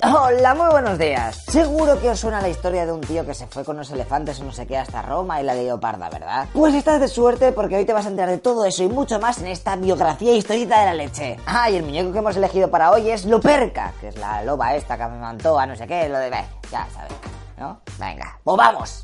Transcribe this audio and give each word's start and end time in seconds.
Hola, 0.00 0.54
muy 0.54 0.68
buenos 0.70 0.96
días. 0.96 1.44
Seguro 1.48 2.00
que 2.00 2.08
os 2.08 2.20
suena 2.20 2.40
la 2.40 2.48
historia 2.48 2.86
de 2.86 2.92
un 2.92 3.00
tío 3.00 3.26
que 3.26 3.34
se 3.34 3.48
fue 3.48 3.64
con 3.64 3.76
los 3.76 3.90
elefantes 3.90 4.38
o 4.38 4.44
no 4.44 4.52
sé 4.52 4.64
qué 4.64 4.78
hasta 4.78 5.02
Roma 5.02 5.40
y 5.40 5.44
la 5.44 5.54
leoparda, 5.54 6.08
¿verdad? 6.08 6.46
Pues 6.52 6.72
estás 6.74 7.00
de 7.00 7.08
suerte 7.08 7.50
porque 7.50 7.78
hoy 7.78 7.84
te 7.84 7.92
vas 7.92 8.06
a 8.06 8.10
enterar 8.10 8.30
de 8.30 8.38
todo 8.38 8.64
eso 8.64 8.84
y 8.84 8.88
mucho 8.88 9.18
más 9.18 9.38
en 9.38 9.48
esta 9.48 9.74
biografía 9.74 10.34
histórica 10.34 10.78
de 10.78 10.86
la 10.86 10.94
leche. 10.94 11.36
Ah, 11.46 11.68
y 11.68 11.74
el 11.74 11.82
muñeco 11.82 12.12
que 12.12 12.18
hemos 12.18 12.36
elegido 12.36 12.70
para 12.70 12.92
hoy 12.92 13.10
es 13.10 13.24
Luperca, 13.24 13.92
que 14.00 14.08
es 14.08 14.16
la 14.18 14.44
loba 14.44 14.76
esta 14.76 14.96
que 14.96 15.04
me 15.06 15.18
mantó 15.18 15.58
a 15.58 15.66
no 15.66 15.74
sé 15.74 15.88
qué, 15.88 16.08
lo 16.08 16.18
de... 16.18 16.30
Ya 16.30 16.86
sabes, 16.94 17.12
¿no? 17.58 17.80
Venga, 17.98 18.38
pues 18.44 18.56
vamos. 18.56 19.02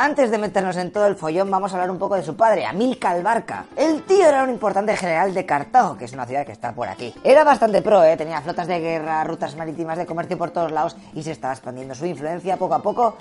Antes 0.00 0.30
de 0.30 0.38
meternos 0.38 0.76
en 0.76 0.92
todo 0.92 1.08
el 1.08 1.16
follón, 1.16 1.50
vamos 1.50 1.72
a 1.72 1.74
hablar 1.74 1.90
un 1.90 1.98
poco 1.98 2.14
de 2.14 2.22
su 2.22 2.36
padre, 2.36 2.64
Amílcar 2.64 3.20
Barca. 3.20 3.66
El 3.74 4.04
tío 4.04 4.28
era 4.28 4.44
un 4.44 4.50
importante 4.50 4.96
general 4.96 5.34
de 5.34 5.44
Cartago, 5.44 5.98
que 5.98 6.04
es 6.04 6.12
una 6.12 6.24
ciudad 6.24 6.46
que 6.46 6.52
está 6.52 6.72
por 6.72 6.86
aquí. 6.86 7.12
Era 7.24 7.42
bastante 7.42 7.82
pro, 7.82 8.04
¿eh? 8.04 8.16
tenía 8.16 8.40
flotas 8.40 8.68
de 8.68 8.78
guerra, 8.78 9.24
rutas 9.24 9.56
marítimas 9.56 9.98
de 9.98 10.06
comercio 10.06 10.38
por 10.38 10.50
todos 10.50 10.70
lados 10.70 10.96
y 11.14 11.24
se 11.24 11.32
estaba 11.32 11.52
expandiendo 11.52 11.96
su 11.96 12.06
influencia 12.06 12.56
poco 12.56 12.76
a 12.76 12.78
poco 12.80 13.16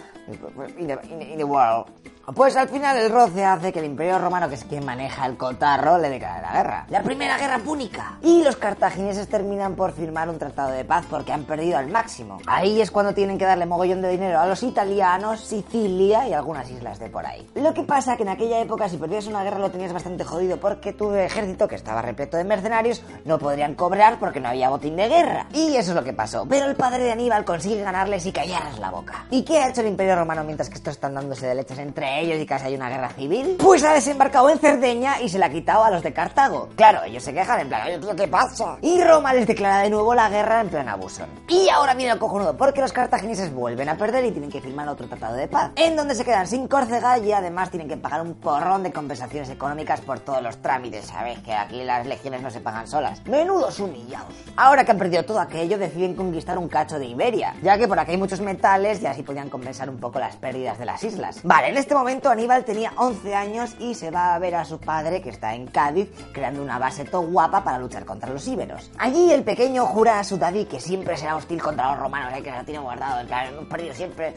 in 0.77 1.37
the 1.37 1.43
world. 1.43 1.87
Pues 2.35 2.57
al 2.57 2.67
final 2.67 2.97
el 2.97 3.09
roce 3.09 3.45
hace 3.45 3.71
que 3.71 3.79
el 3.79 3.85
Imperio 3.85 4.19
Romano, 4.19 4.49
que 4.49 4.55
es 4.55 4.65
quien 4.65 4.83
maneja 4.83 5.25
el 5.25 5.37
cotarro, 5.37 5.97
le 5.97 6.09
declare 6.09 6.41
la 6.41 6.51
guerra. 6.51 6.85
La 6.89 7.01
primera 7.01 7.37
guerra 7.37 7.59
púnica. 7.59 8.17
Y 8.21 8.43
los 8.43 8.57
cartagineses 8.57 9.29
terminan 9.29 9.75
por 9.75 9.93
firmar 9.93 10.27
un 10.27 10.37
tratado 10.37 10.71
de 10.71 10.83
paz 10.83 11.05
porque 11.09 11.31
han 11.31 11.45
perdido 11.45 11.77
al 11.77 11.87
máximo. 11.87 12.39
Ahí 12.45 12.81
es 12.81 12.91
cuando 12.91 13.13
tienen 13.13 13.37
que 13.37 13.45
darle 13.45 13.65
mogollón 13.65 14.01
de 14.01 14.09
dinero 14.09 14.41
a 14.41 14.45
los 14.45 14.61
italianos, 14.61 15.39
Sicilia 15.39 16.27
y 16.27 16.33
algunas 16.33 16.69
islas 16.69 16.99
de 16.99 17.09
por 17.09 17.25
ahí. 17.25 17.49
Lo 17.55 17.73
que 17.73 17.83
pasa 17.83 18.17
que 18.17 18.23
en 18.23 18.29
aquella 18.29 18.59
época 18.59 18.89
si 18.89 18.97
perdías 18.97 19.27
una 19.27 19.45
guerra 19.45 19.59
lo 19.59 19.71
tenías 19.71 19.93
bastante 19.93 20.25
jodido 20.25 20.57
porque 20.57 20.91
tu 20.91 21.13
ejército, 21.13 21.69
que 21.69 21.75
estaba 21.75 22.01
repleto 22.01 22.35
de 22.35 22.43
mercenarios, 22.43 23.03
no 23.23 23.39
podrían 23.39 23.73
cobrar 23.73 24.19
porque 24.19 24.41
no 24.41 24.49
había 24.49 24.69
botín 24.69 24.97
de 24.97 25.07
guerra. 25.07 25.47
Y 25.53 25.77
eso 25.77 25.91
es 25.91 25.95
lo 25.95 26.03
que 26.03 26.11
pasó. 26.11 26.45
Pero 26.49 26.65
el 26.65 26.75
padre 26.75 27.05
de 27.05 27.13
Aníbal 27.13 27.45
consigue 27.45 27.83
ganarles 27.83 28.25
y 28.25 28.33
callaras 28.33 28.79
la 28.79 28.91
boca. 28.91 29.27
¿Y 29.31 29.43
qué 29.43 29.59
ha 29.59 29.69
hecho 29.69 29.79
el 29.79 29.87
Imperio 29.87 30.17
Romano 30.17 30.43
mientras 30.43 30.67
que 30.67 30.75
estos 30.75 30.95
están 30.95 31.13
dándose 31.13 31.47
de 31.47 31.55
leches 31.55 31.79
entre 31.79 32.16
ellos 32.19 32.39
y 32.39 32.45
casi 32.45 32.67
hay 32.67 32.75
una 32.75 32.89
guerra 32.89 33.09
civil? 33.09 33.57
Pues 33.59 33.83
ha 33.83 33.93
desembarcado 33.93 34.49
en 34.49 34.59
Cerdeña 34.59 35.21
y 35.21 35.29
se 35.29 35.39
la 35.39 35.47
ha 35.47 35.49
quitado 35.49 35.83
a 35.83 35.91
los 35.91 36.03
de 36.03 36.13
Cartago. 36.13 36.69
Claro, 36.75 37.03
ellos 37.03 37.23
se 37.23 37.33
quejan 37.33 37.59
en 37.61 37.67
plan, 37.69 37.99
tío, 37.99 38.15
¿qué 38.15 38.27
pasa? 38.27 38.77
Y 38.81 39.01
Roma 39.01 39.33
les 39.33 39.47
declara 39.47 39.79
de 39.79 39.89
nuevo 39.89 40.13
la 40.13 40.29
guerra 40.29 40.61
en 40.61 40.69
plan 40.69 40.89
abusón. 40.89 41.27
Y 41.47 41.69
ahora 41.69 41.93
viene 41.93 42.11
el 42.13 42.19
cojonudo, 42.19 42.55
porque 42.57 42.81
los 42.81 42.93
cartagineses 42.93 43.53
vuelven 43.53 43.89
a 43.89 43.97
perder 43.97 44.25
y 44.25 44.31
tienen 44.31 44.51
que 44.51 44.61
firmar 44.61 44.87
otro 44.89 45.07
tratado 45.07 45.35
de 45.35 45.47
paz, 45.47 45.71
en 45.75 45.95
donde 45.95 46.15
se 46.15 46.25
quedan 46.25 46.47
sin 46.47 46.67
Córcega 46.67 47.17
y 47.19 47.31
además 47.31 47.69
tienen 47.69 47.87
que 47.87 47.97
pagar 47.97 48.21
un 48.21 48.35
porrón 48.35 48.83
de 48.83 48.91
compensaciones 48.91 49.49
económicas 49.49 50.01
por 50.01 50.19
todos 50.19 50.41
los 50.41 50.57
trámites, 50.61 51.05
¿sabes? 51.05 51.39
Que 51.39 51.53
aquí 51.53 51.83
las 51.83 52.05
legiones 52.05 52.41
no 52.41 52.49
se 52.49 52.59
pagan 52.59 52.87
solas. 52.87 53.25
Menudos 53.25 53.79
humillados. 53.79 54.33
Ahora 54.55 54.83
que 54.83 54.91
han 54.91 54.97
perdido 54.97 55.23
todo 55.23 55.39
aquello, 55.39 55.77
deciden 55.77 56.15
conquistar 56.15 56.57
un 56.57 56.67
cacho 56.67 56.99
de 56.99 57.05
Iberia, 57.05 57.53
ya 57.61 57.77
que 57.77 57.87
por 57.87 57.99
aquí 57.99 58.11
hay 58.11 58.17
muchos 58.17 58.41
metales 58.41 59.01
y 59.01 59.05
así 59.05 59.23
podían 59.23 59.49
compensar 59.49 59.89
un 59.89 59.97
poco 59.97 60.19
las 60.19 60.35
pérdidas 60.35 60.79
de 60.79 60.85
las 60.85 61.03
islas. 61.03 61.39
Vale, 61.43 61.69
en 61.69 61.77
este 61.77 61.93
momento 61.93 62.06
Aníbal 62.07 62.63
tenía 62.63 62.93
11 62.95 63.35
años 63.35 63.75
y 63.79 63.93
se 63.93 64.11
va 64.11 64.33
a 64.33 64.39
ver 64.39 64.55
a 64.55 64.63
su 64.63 64.79
padre, 64.79 65.21
que 65.21 65.29
está 65.29 65.53
en 65.53 65.67
Cádiz, 65.67 66.09
creando 66.31 66.61
una 66.61 66.79
base 66.79 67.03
todo 67.03 67.23
guapa 67.23 67.65
para 67.65 67.79
luchar 67.79 68.05
contra 68.05 68.29
los 68.29 68.47
íberos. 68.47 68.89
Allí 68.97 69.29
el 69.31 69.43
pequeño 69.43 69.85
jura 69.85 70.19
a 70.19 70.23
su 70.23 70.37
daddy 70.37 70.65
que 70.65 70.79
siempre 70.79 71.17
será 71.17 71.35
hostil 71.35 71.61
contra 71.61 71.91
los 71.91 71.99
romanos, 71.99 72.31
¿eh? 72.37 72.41
que 72.41 72.51
lo 72.51 72.63
tiene 72.63 72.79
guardado, 72.79 73.27
que 73.27 73.33
hemos 73.33 73.65
perdido 73.65 73.93
siempre. 73.93 74.35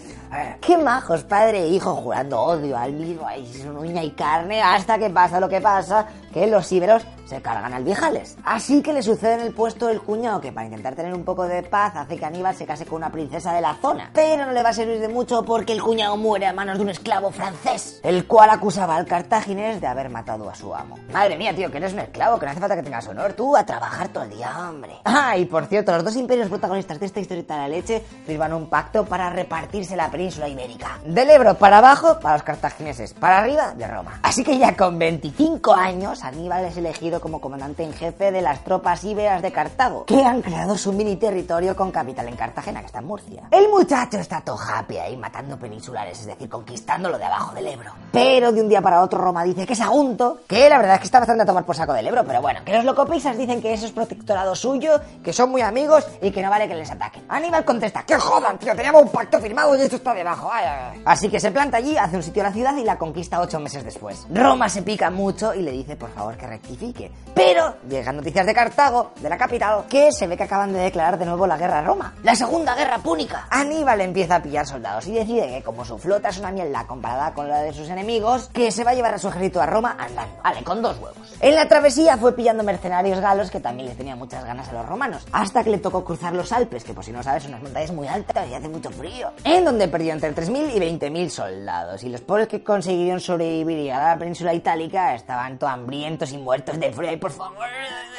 Qué 0.60 0.78
majos, 0.78 1.22
padre 1.22 1.62
e 1.62 1.68
hijo, 1.68 1.94
jurando 1.94 2.40
odio 2.40 2.76
al 2.76 2.92
mismo, 2.92 3.24
ahí 3.24 3.46
son 3.54 3.76
uña 3.76 4.02
y 4.02 4.10
carne, 4.10 4.60
hasta 4.60 4.98
que 4.98 5.08
pasa 5.08 5.38
lo 5.38 5.48
que 5.48 5.60
pasa, 5.60 6.06
que 6.32 6.48
los 6.48 6.70
íberos 6.72 7.06
se 7.30 7.40
cargan 7.40 7.72
al 7.72 7.84
Viejales. 7.84 8.36
Así 8.44 8.82
que 8.82 8.92
le 8.92 9.02
sucede 9.02 9.34
en 9.34 9.40
el 9.40 9.54
puesto 9.54 9.88
el 9.88 10.00
cuñado 10.00 10.40
que 10.40 10.50
para 10.50 10.66
intentar 10.66 10.96
tener 10.96 11.14
un 11.14 11.24
poco 11.24 11.44
de 11.46 11.62
paz 11.62 11.94
hace 11.94 12.18
que 12.18 12.24
Aníbal 12.24 12.56
se 12.56 12.66
case 12.66 12.84
con 12.84 12.96
una 12.96 13.12
princesa 13.12 13.52
de 13.52 13.60
la 13.60 13.76
zona. 13.76 14.10
Pero 14.12 14.46
no 14.46 14.52
le 14.52 14.62
va 14.64 14.70
a 14.70 14.72
servir 14.72 14.98
de 14.98 15.08
mucho 15.08 15.44
porque 15.44 15.72
el 15.72 15.80
cuñado 15.80 16.16
muere 16.16 16.46
a 16.46 16.52
manos 16.52 16.76
de 16.78 16.82
un 16.82 16.90
esclavo 16.90 17.30
francés, 17.30 18.00
el 18.02 18.26
cual 18.26 18.50
acusaba 18.50 18.96
al 18.96 19.06
cartaginés 19.06 19.80
de 19.80 19.86
haber 19.86 20.10
matado 20.10 20.50
a 20.50 20.56
su 20.56 20.74
amo. 20.74 20.98
Madre 21.12 21.38
mía, 21.38 21.54
tío, 21.54 21.70
que 21.70 21.76
eres 21.76 21.92
un 21.92 22.00
esclavo, 22.00 22.36
que 22.38 22.46
no 22.46 22.50
hace 22.50 22.60
falta 22.60 22.74
que 22.74 22.82
tengas 22.82 23.06
honor. 23.06 23.32
Tú 23.34 23.56
a 23.56 23.64
trabajar 23.64 24.08
todo 24.08 24.24
el 24.24 24.30
día, 24.30 24.50
hombre. 24.68 24.96
Ah, 25.04 25.36
y 25.36 25.44
por 25.44 25.66
cierto, 25.66 25.92
los 25.92 26.02
dos 26.02 26.16
imperios 26.16 26.48
protagonistas 26.48 26.98
de 26.98 27.06
esta 27.06 27.20
historieta 27.20 27.54
de 27.54 27.60
la 27.60 27.68
leche 27.68 28.02
firman 28.26 28.52
un 28.52 28.68
pacto 28.68 29.04
para 29.04 29.30
repartirse 29.30 29.94
la 29.94 30.10
península 30.10 30.48
ibérica. 30.48 30.98
Del 31.04 31.30
Ebro 31.30 31.54
para 31.54 31.78
abajo, 31.78 32.18
para 32.18 32.34
los 32.34 32.42
cartagineses, 32.42 33.14
para 33.14 33.38
arriba, 33.38 33.72
de 33.74 33.86
Roma. 33.86 34.18
Así 34.24 34.42
que 34.42 34.58
ya 34.58 34.76
con 34.76 34.98
25 34.98 35.72
años, 35.72 36.24
Aníbal 36.24 36.64
es 36.64 36.76
elegido 36.76 37.19
como 37.20 37.40
comandante 37.40 37.84
en 37.84 37.92
jefe 37.92 38.32
de 38.32 38.42
las 38.42 38.64
tropas 38.64 39.04
íberas 39.04 39.42
de 39.42 39.52
Cartago, 39.52 40.04
que 40.06 40.24
han 40.24 40.42
creado 40.42 40.76
su 40.76 40.92
mini 40.92 41.16
territorio 41.16 41.76
con 41.76 41.90
capital 41.90 42.26
en 42.28 42.36
Cartagena, 42.36 42.80
que 42.80 42.86
está 42.86 42.98
en 42.98 43.06
Murcia. 43.06 43.42
El 43.50 43.68
muchacho 43.68 44.18
está 44.18 44.40
todo 44.40 44.58
happy 44.58 44.96
ahí 44.98 45.16
matando 45.16 45.58
peninsulares, 45.58 46.20
es 46.20 46.26
decir, 46.26 46.48
conquistando 46.48 47.08
lo 47.08 47.18
de 47.18 47.24
abajo 47.24 47.54
del 47.54 47.68
Ebro. 47.68 47.92
Pero 48.12 48.52
de 48.52 48.60
un 48.60 48.68
día 48.68 48.80
para 48.80 49.02
otro 49.02 49.20
Roma 49.20 49.44
dice 49.44 49.66
que 49.66 49.74
Sagunto, 49.74 50.40
que 50.48 50.68
la 50.68 50.78
verdad 50.78 50.94
es 50.94 51.00
que 51.00 51.06
está 51.06 51.20
bastante 51.20 51.42
a 51.42 51.46
tomar 51.46 51.64
por 51.64 51.76
saco 51.76 51.92
del 51.92 52.06
Ebro, 52.06 52.24
pero 52.24 52.40
bueno, 52.40 52.60
que 52.64 52.74
los 52.74 52.84
locopisas 52.84 53.36
dicen 53.36 53.60
que 53.62 53.72
eso 53.72 53.86
es 53.86 53.92
protectorado 53.92 54.54
suyo, 54.54 55.00
que 55.22 55.32
son 55.32 55.50
muy 55.50 55.60
amigos 55.62 56.06
y 56.20 56.30
que 56.30 56.42
no 56.42 56.50
vale 56.50 56.68
que 56.68 56.74
les 56.74 56.90
ataquen. 56.90 57.24
Aníbal 57.28 57.64
contesta, 57.64 58.02
que 58.02 58.16
jodan, 58.16 58.58
tío, 58.58 58.74
teníamos 58.74 59.02
un 59.02 59.08
pacto 59.08 59.38
firmado 59.38 59.76
y 59.76 59.82
esto 59.82 59.96
está 59.96 60.14
debajo. 60.14 60.48
Ay, 60.52 60.64
ay, 60.66 60.92
ay. 60.94 61.02
Así 61.04 61.28
que 61.28 61.38
se 61.38 61.50
planta 61.50 61.76
allí, 61.76 61.96
hace 61.96 62.16
un 62.16 62.22
sitio 62.22 62.42
a 62.42 62.46
la 62.46 62.52
ciudad 62.52 62.76
y 62.76 62.84
la 62.84 62.98
conquista 62.98 63.40
ocho 63.40 63.60
meses 63.60 63.84
después. 63.84 64.26
Roma 64.32 64.68
se 64.68 64.82
pica 64.82 65.10
mucho 65.10 65.54
y 65.54 65.62
le 65.62 65.72
dice 65.72 65.96
por 65.96 66.10
favor 66.10 66.36
que 66.36 66.46
rectifique. 66.46 67.09
Pero 67.34 67.76
llegan 67.88 68.16
noticias 68.16 68.44
de 68.44 68.52
Cartago, 68.52 69.12
de 69.20 69.28
la 69.28 69.38
capital, 69.38 69.84
que 69.88 70.12
se 70.12 70.26
ve 70.26 70.36
que 70.36 70.42
acaban 70.42 70.72
de 70.72 70.80
declarar 70.80 71.18
de 71.18 71.24
nuevo 71.24 71.46
la 71.46 71.56
guerra 71.56 71.78
a 71.78 71.82
Roma. 71.82 72.14
La 72.22 72.34
segunda 72.34 72.74
guerra 72.74 72.98
púnica. 72.98 73.46
Aníbal 73.50 74.00
empieza 74.00 74.36
a 74.36 74.42
pillar 74.42 74.66
soldados 74.66 75.06
y 75.06 75.12
decide 75.12 75.48
que 75.48 75.62
como 75.62 75.84
su 75.84 75.96
flota 75.96 76.28
es 76.28 76.38
una 76.38 76.50
mierda 76.50 76.86
comparada 76.86 77.32
con 77.32 77.48
la 77.48 77.60
de 77.60 77.72
sus 77.72 77.88
enemigos, 77.88 78.50
que 78.52 78.70
se 78.70 78.84
va 78.84 78.90
a 78.90 78.94
llevar 78.94 79.14
a 79.14 79.18
su 79.18 79.28
ejército 79.28 79.60
a 79.60 79.66
Roma 79.66 79.96
andando. 79.98 80.34
Vale, 80.42 80.62
con 80.64 80.82
dos 80.82 80.98
huevos. 80.98 81.16
En 81.40 81.54
la 81.54 81.66
travesía 81.66 82.18
fue 82.18 82.34
pillando 82.34 82.62
mercenarios 82.62 83.20
galos 83.20 83.50
que 83.50 83.60
también 83.60 83.88
le 83.88 83.94
tenían 83.94 84.18
muchas 84.18 84.44
ganas 84.44 84.68
a 84.68 84.72
los 84.72 84.86
romanos, 84.86 85.26
hasta 85.32 85.64
que 85.64 85.70
le 85.70 85.78
tocó 85.78 86.04
cruzar 86.04 86.34
los 86.34 86.52
Alpes, 86.52 86.84
que 86.84 86.92
por 86.92 87.04
si 87.04 87.12
no 87.12 87.22
sabes 87.22 87.44
son 87.44 87.52
unas 87.52 87.62
montañas 87.62 87.92
muy 87.92 88.06
altas 88.06 88.48
y 88.48 88.54
hace 88.54 88.68
mucho 88.68 88.90
frío, 88.90 89.32
en 89.44 89.64
donde 89.64 89.88
perdió 89.88 90.12
entre 90.12 90.34
3.000 90.34 90.74
y 90.74 90.78
20.000 90.78 91.28
soldados, 91.30 92.02
y 92.04 92.08
los 92.08 92.20
pobres 92.20 92.48
que 92.48 92.62
consiguieron 92.62 93.20
sobrevivir 93.20 93.78
y 93.78 93.82
llegar 93.84 94.02
a 94.02 94.08
la 94.10 94.18
península 94.18 94.52
itálica 94.52 95.14
estaban 95.14 95.58
todo 95.58 95.70
hambrientos 95.70 96.32
y 96.32 96.38
muertos 96.38 96.78
de 96.78 96.92
frío, 96.92 96.99
por 97.18 97.30
favor, 97.30 97.66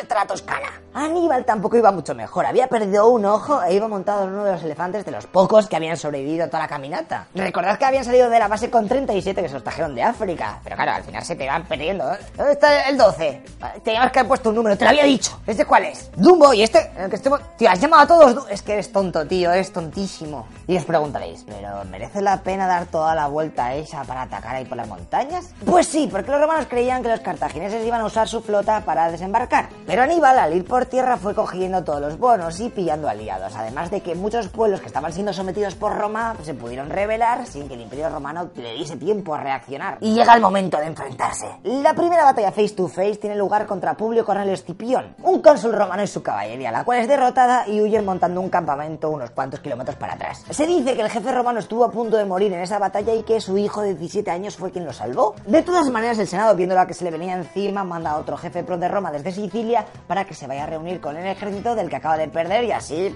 de 0.02 0.16
la 0.16 0.25
Toscana. 0.25 0.81
Aníbal 0.94 1.46
tampoco 1.46 1.78
iba 1.78 1.92
mucho 1.92 2.14
mejor, 2.16 2.46
había 2.46 2.68
perdido 2.68 3.09
un 3.09 3.25
ojo 3.25 3.62
e 3.64 3.74
iba 3.74 3.88
montado 3.88 4.24
en 4.24 4.31
uno 4.31 4.44
de 4.44 4.53
los 4.53 4.64
elefantes 4.64 5.06
de 5.06 5.12
los 5.12 5.25
pocos 5.25 5.68
que 5.68 5.75
habían 5.75 5.96
sobrevivido 5.96 6.46
a 6.46 6.47
toda 6.47 6.64
la 6.64 6.68
caminata. 6.68 7.28
Recordad 7.34 7.78
que 7.78 7.86
habían 7.86 8.03
salido 8.03 8.30
de 8.30 8.40
la 8.40 8.47
base 8.47 8.70
con 8.70 8.88
37 8.88 9.41
que 9.41 9.47
se 9.47 9.53
los 9.53 9.64
trajeron 9.64 9.96
de 9.96 10.03
África, 10.03 10.59
pero 10.64 10.75
claro, 10.75 10.94
al 10.94 11.03
final 11.03 11.24
se 11.24 11.36
te 11.36 11.47
van 11.47 11.66
perdiendo. 11.66 12.12
¿eh? 12.12 12.18
¿Dónde 12.36 12.53
está 12.53 12.90
el 12.90 12.97
12? 12.97 13.44
Teníamos 13.84 14.12
que 14.12 14.20
haber 14.20 14.28
puesto 14.28 14.50
un 14.50 14.56
número, 14.56 14.78
te 14.78 14.84
lo 14.84 14.90
había 14.90 15.06
dicho. 15.06 15.40
¿Este 15.47 15.66
cuál 15.66 15.85
es? 15.85 16.11
Dumbo, 16.16 16.53
y 16.53 16.64
este, 16.64 16.91
el 16.97 17.09
que 17.09 17.16
estemos... 17.16 17.40
Tío, 17.58 17.70
has 17.70 17.79
llamado 17.79 18.03
a 18.03 18.08
todos... 18.08 18.50
Es 18.50 18.61
que 18.61 18.73
eres 18.73 18.91
tonto, 18.91 19.26
tío, 19.26 19.52
eres 19.52 19.72
tontísimo. 19.72 20.47
Y 20.67 20.76
os 20.78 20.84
preguntaréis, 20.84 21.46
¿pero 21.47 21.85
merece 21.85 22.22
la 22.22 22.41
pena 22.41 22.67
dar 22.67 22.88
toda 22.88 23.16
la 23.16 23.28
vuelta 23.28 23.76
esa 23.76 24.03
para 24.03 24.23
atacar 24.23 24.56
ahí 24.56 24.66
por 24.66 24.78
las 24.78 24.88
montañas? 24.88 25.53
Pues 25.66 25.88
sí, 25.88 26.09
porque 26.11 26.32
los 26.32 26.41
romanos 26.41 26.66
creían 26.70 27.02
que 27.02 27.09
los 27.09 27.20
cartagineses 27.22 27.85
iban 27.85 28.02
a 28.02 28.06
usar 28.06 28.28
su 28.28 28.41
flota 28.41 28.71
para 28.79 29.12
desembarcar. 29.12 29.70
Pero 29.85 30.03
Aníbal, 30.03 30.40
al 30.40 30.56
ir 30.56 30.64
por 30.66 30.85
tierra, 30.85 31.18
fue 31.18 31.35
cogiendo 31.35 31.84
todos 31.84 32.00
los 32.00 32.18
bonos 32.18 32.59
y 32.59 32.70
pillando 32.70 33.09
aliados. 33.09 33.53
Además 33.56 33.91
de 33.91 34.02
que 34.02 34.16
muchos 34.16 34.47
pueblos 34.47 34.79
que 34.79 34.88
estaban 34.88 35.12
siendo 35.12 35.34
sometidos 35.34 35.76
por 35.76 35.97
Roma 35.97 36.35
se 36.44 36.53
pudieron 36.53 36.90
rebelar 36.90 37.46
sin 37.46 37.68
que 37.68 37.73
el 37.73 37.82
imperio 37.82 38.09
romano 38.09 38.50
le 38.56 38.73
diese 38.73 38.96
tiempo 38.96 39.35
a 39.35 39.41
reaccionar. 39.41 39.97
Y 40.00 40.14
llega 40.14 40.34
el 40.34 40.41
momento 40.41 40.78
de 40.78 40.85
enfrentarse. 40.85 41.47
La 41.64 41.94
primera 41.94 42.23
batalla 42.23 42.52
face 42.52 42.70
to 42.70 42.88
face 42.88 43.18
tiene 43.18 43.35
lugar 43.35 43.66
contra 43.66 43.96
Publio 43.96 44.26
Cornelio 44.26 44.53
Escipión, 44.53 45.16
un 45.23 45.41
cónsul 45.41 45.73
romano 45.73 46.03
y 46.03 46.08
su 46.08 46.23
caballería, 46.23 46.72
la 46.72 46.84
cual 46.84 47.00
es 47.00 47.08
derrotada 47.08 47.68
y 47.68 47.82
huyen 47.82 48.06
montando 48.06 48.41
un 48.41 48.50
campamento 48.50 49.09
unos 49.09 49.32
cuantos 49.32 49.59
kilómetros 49.59 49.97
para 49.97 50.14
atrás. 50.14 50.44
Se 50.50 50.66
dice 50.66 50.96
que 50.96 51.02
el 51.02 51.09
jefe 51.09 51.32
romano 51.32 51.59
estuvo 51.59 51.84
a 51.84 51.91
punto 51.91 52.18
de 52.18 52.26
morir 52.26 52.53
en 52.53 52.62
esa 52.62 52.79
batalla 52.79 53.14
y 53.14 53.23
que 53.23 53.41
su 53.41 53.58
hijo 53.58 53.82
de 53.82 53.96
17 53.96 54.32
años 54.32 54.56
fue 54.56 54.72
quien 54.72 54.85
lo 54.85 54.94
salvó. 54.94 55.35
De 55.46 55.62
todas 55.62 55.90
maneras, 55.90 56.18
el 56.20 56.28
Senado, 56.28 56.56
viendo 56.56 56.76
la 56.76 56.88
que 56.88 56.94
se 56.94 57.03
le 57.03 57.12
venía 57.12 57.34
encima, 57.34 57.52
encima 57.52 57.84
manda 57.84 58.12
a 58.12 58.18
otro 58.18 58.38
jefe 58.38 58.51
pro 58.52 58.78
de 58.78 58.88
Roma 58.88 59.12
desde 59.12 59.32
Sicilia 59.32 59.86
para 60.08 60.26
que 60.26 60.34
se 60.34 60.48
vaya 60.48 60.64
a 60.64 60.68
reunir 60.68 61.00
con 61.00 61.18
el 61.18 61.26
ejército 61.26 61.76
del 61.76 61.90
que 61.90 61.96
acaba 61.96 62.18
de 62.18 62.28
perder 62.28 62.66
y 62.66 62.72
así... 62.72 63.14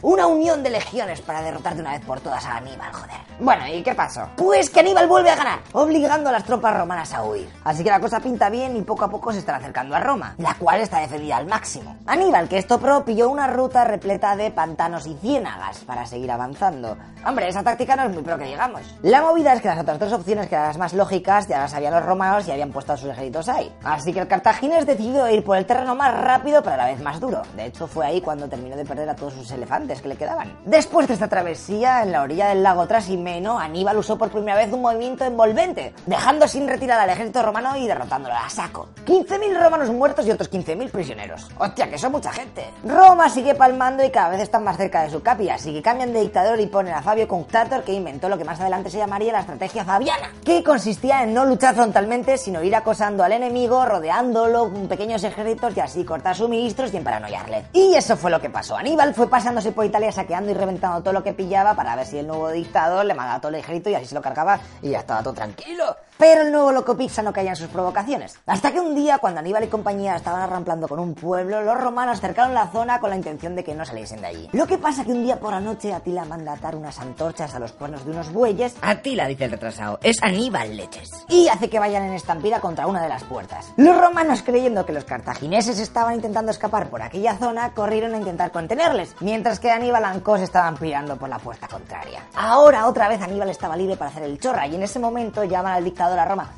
Una 0.00 0.28
unión 0.28 0.62
de 0.62 0.70
legiones 0.70 1.20
para 1.20 1.42
derrotar 1.42 1.74
de 1.74 1.80
una 1.80 1.90
vez 1.90 2.04
por 2.04 2.20
todas 2.20 2.44
a 2.46 2.58
Aníbal, 2.58 2.92
joder. 2.92 3.16
Bueno, 3.40 3.66
¿y 3.66 3.82
qué 3.82 3.96
pasó? 3.96 4.28
Pues 4.36 4.70
que 4.70 4.78
Aníbal 4.78 5.08
vuelve 5.08 5.30
a 5.30 5.34
ganar, 5.34 5.58
obligando 5.72 6.28
a 6.28 6.32
las 6.32 6.44
tropas 6.44 6.76
romanas 6.76 7.12
a 7.14 7.24
huir. 7.24 7.50
Así 7.64 7.82
que 7.82 7.90
la 7.90 7.98
cosa 7.98 8.20
pinta 8.20 8.48
bien 8.48 8.76
y 8.76 8.82
poco 8.82 9.06
a 9.06 9.10
poco 9.10 9.32
se 9.32 9.40
están 9.40 9.56
acercando 9.56 9.96
a 9.96 10.00
Roma, 10.00 10.36
la 10.38 10.54
cual 10.54 10.80
está 10.80 11.00
defendida 11.00 11.36
al 11.36 11.46
máximo. 11.46 11.96
Aníbal, 12.06 12.48
que 12.48 12.58
esto 12.58 12.78
pro, 12.78 13.04
pilló 13.04 13.28
una 13.28 13.48
ruta 13.48 13.82
repleta 13.82 14.36
de 14.36 14.52
pantanos 14.52 15.06
y 15.08 15.14
ciénagas 15.16 15.78
para 15.78 16.06
seguir 16.06 16.30
avanzando. 16.30 16.96
Hombre, 17.26 17.48
esa 17.48 17.64
táctica 17.64 17.96
no 17.96 18.04
es 18.04 18.14
muy 18.14 18.22
pro 18.22 18.38
que 18.38 18.44
digamos. 18.44 18.82
La 19.02 19.20
movida 19.20 19.52
es 19.52 19.60
que 19.60 19.68
las 19.68 19.80
otras 19.80 19.98
dos 19.98 20.12
opciones, 20.12 20.48
que 20.48 20.54
eran 20.54 20.68
las 20.68 20.78
más 20.78 20.92
lógicas, 20.92 21.48
ya 21.48 21.58
las 21.58 21.72
sabían 21.72 21.94
los 21.94 22.04
romanos 22.04 22.46
y 22.46 22.52
habían 22.52 22.70
puesto 22.70 22.92
a 22.92 22.96
sus 22.96 23.10
ejércitos 23.10 23.48
ahí. 23.48 23.74
Así 23.82 24.12
que 24.12 24.20
el 24.20 24.28
cartaginés 24.28 24.86
decidió 24.86 25.28
ir 25.28 25.42
por 25.42 25.56
el 25.56 25.66
terreno 25.66 25.96
más 25.96 26.14
rápido, 26.20 26.62
pero 26.62 26.74
a 26.74 26.78
la 26.78 26.86
vez 26.86 27.00
más 27.00 27.18
duro. 27.18 27.42
De 27.56 27.66
hecho, 27.66 27.88
fue 27.88 28.06
ahí 28.06 28.20
cuando 28.20 28.48
terminó 28.48 28.76
de 28.76 28.84
perder 28.84 29.08
a 29.08 29.16
todos 29.16 29.34
sus 29.34 29.50
elefantes 29.50 29.87
que 29.96 30.08
le 30.08 30.16
quedaban. 30.16 30.52
Después 30.66 31.08
de 31.08 31.14
esta 31.14 31.28
travesía, 31.28 32.02
en 32.02 32.12
la 32.12 32.22
orilla 32.22 32.48
del 32.48 32.62
lago 32.62 32.86
Trasimeno, 32.86 33.58
Aníbal 33.58 33.96
usó 33.96 34.18
por 34.18 34.30
primera 34.30 34.56
vez 34.56 34.70
un 34.72 34.82
movimiento 34.82 35.24
envolvente, 35.24 35.94
dejando 36.06 36.46
sin 36.46 36.68
retirar 36.68 37.00
al 37.00 37.10
ejército 37.10 37.42
romano 37.42 37.76
y 37.76 37.86
derrotándolo 37.86 38.34
a 38.34 38.48
saco. 38.50 38.88
15.000 39.06 39.58
romanos 39.58 39.90
muertos 39.90 40.26
y 40.26 40.30
otros 40.30 40.50
15.000 40.50 40.90
prisioneros. 40.90 41.48
¡Hostia, 41.58 41.88
que 41.88 41.98
son 41.98 42.12
mucha 42.12 42.30
gente! 42.32 42.64
Roma 42.84 43.28
sigue 43.30 43.54
palmando 43.54 44.04
y 44.04 44.10
cada 44.10 44.28
vez 44.28 44.42
están 44.42 44.64
más 44.64 44.76
cerca 44.76 45.02
de 45.02 45.10
su 45.10 45.22
capi, 45.22 45.48
así 45.48 45.72
que 45.72 45.82
cambian 45.82 46.12
de 46.12 46.20
dictador 46.20 46.60
y 46.60 46.66
ponen 46.66 46.94
a 46.94 47.02
Fabio 47.02 47.26
Cunctator, 47.26 47.82
que 47.82 47.92
inventó 47.92 48.28
lo 48.28 48.36
que 48.36 48.44
más 48.44 48.60
adelante 48.60 48.90
se 48.90 48.98
llamaría 48.98 49.32
la 49.32 49.40
estrategia 49.40 49.84
fabiana, 49.84 50.32
que 50.44 50.62
consistía 50.62 51.22
en 51.22 51.32
no 51.32 51.44
luchar 51.44 51.74
frontalmente, 51.74 52.36
sino 52.36 52.62
ir 52.62 52.76
acosando 52.76 53.24
al 53.24 53.32
enemigo, 53.32 53.84
rodeándolo 53.84 54.70
con 54.70 54.88
pequeños 54.88 55.24
ejércitos 55.24 55.76
y 55.76 55.80
así 55.80 56.04
cortar 56.04 56.36
suministros 56.36 56.92
y 56.92 56.98
emparanoiarle. 56.98 57.66
Y 57.72 57.94
eso 57.94 58.16
fue 58.16 58.30
lo 58.30 58.40
que 58.40 58.50
pasó. 58.50 58.76
Aníbal 58.76 59.14
fue 59.14 59.28
pasándose 59.28 59.72
Italia 59.84 60.12
saqueando 60.12 60.50
y 60.50 60.54
reventando 60.54 61.02
todo 61.02 61.12
lo 61.12 61.22
que 61.22 61.32
pillaba 61.32 61.74
para 61.74 61.96
ver 61.96 62.06
si 62.06 62.18
el 62.18 62.26
nuevo 62.26 62.50
dictador 62.50 63.04
le 63.04 63.14
mandaba 63.14 63.40
todo 63.40 63.50
el 63.50 63.56
ejército 63.56 63.90
y 63.90 63.94
así 63.94 64.06
se 64.06 64.14
lo 64.14 64.22
cargaba 64.22 64.60
y 64.82 64.90
ya 64.90 65.00
estaba 65.00 65.22
todo 65.22 65.34
tranquilo. 65.34 65.96
Pero 66.18 66.42
el 66.42 66.50
nuevo 66.50 66.72
loco 66.72 66.96
Pizza 66.96 67.22
no 67.22 67.32
caía 67.32 67.50
en 67.50 67.56
sus 67.56 67.68
provocaciones. 67.68 68.36
Hasta 68.44 68.72
que 68.72 68.80
un 68.80 68.96
día, 68.96 69.18
cuando 69.18 69.38
Aníbal 69.38 69.62
y 69.62 69.68
compañía 69.68 70.16
estaban 70.16 70.42
arramplando 70.42 70.88
con 70.88 70.98
un 70.98 71.14
pueblo, 71.14 71.62
los 71.62 71.80
romanos 71.80 72.20
cercaron 72.20 72.54
la 72.54 72.66
zona 72.66 72.98
con 72.98 73.10
la 73.10 73.16
intención 73.16 73.54
de 73.54 73.62
que 73.62 73.72
no 73.72 73.84
saliesen 73.84 74.20
de 74.20 74.26
allí. 74.26 74.48
Lo 74.52 74.66
que 74.66 74.78
pasa 74.78 75.04
que 75.04 75.12
un 75.12 75.22
día 75.22 75.38
por 75.38 75.52
la 75.52 75.60
noche 75.60 75.94
Atila 75.94 76.24
manda 76.24 76.54
atar 76.54 76.74
unas 76.74 76.98
antorchas 76.98 77.54
a 77.54 77.60
los 77.60 77.70
cuernos 77.70 78.04
de 78.04 78.10
unos 78.10 78.32
bueyes. 78.32 78.74
Atila, 78.82 79.28
dice 79.28 79.44
el 79.44 79.52
retrasado, 79.52 80.00
es 80.02 80.20
Aníbal 80.20 80.76
Leches. 80.76 81.08
Y 81.28 81.46
hace 81.46 81.70
que 81.70 81.78
vayan 81.78 82.02
en 82.02 82.14
estampida 82.14 82.60
contra 82.60 82.88
una 82.88 83.00
de 83.00 83.10
las 83.10 83.22
puertas. 83.22 83.72
Los 83.76 83.96
romanos, 83.96 84.42
creyendo 84.42 84.84
que 84.84 84.92
los 84.92 85.04
cartagineses 85.04 85.78
estaban 85.78 86.16
intentando 86.16 86.50
escapar 86.50 86.90
por 86.90 87.00
aquella 87.00 87.36
zona, 87.36 87.74
corrieron 87.74 88.14
a 88.14 88.18
intentar 88.18 88.50
contenerles, 88.50 89.14
mientras 89.20 89.60
que 89.60 89.70
Aníbal 89.70 90.04
Ancos 90.04 90.40
estaban 90.40 90.76
pirando 90.78 91.16
por 91.16 91.28
la 91.28 91.38
puerta 91.38 91.68
contraria. 91.68 92.26
Ahora 92.34 92.88
otra 92.88 93.08
vez 93.08 93.22
Aníbal 93.22 93.50
estaba 93.50 93.76
libre 93.76 93.96
para 93.96 94.10
hacer 94.10 94.24
el 94.24 94.40
chorra 94.40 94.66
y 94.66 94.74
en 94.74 94.82
ese 94.82 94.98
momento 94.98 95.44
llaman 95.44 95.74
al 95.74 95.84
dictador 95.84 96.07
a 96.16 96.24
Roma. 96.24 96.48